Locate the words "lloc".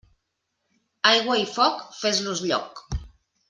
2.49-2.87